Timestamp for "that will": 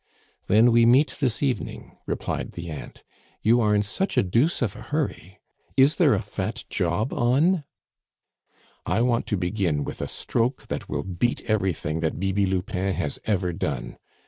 10.69-11.03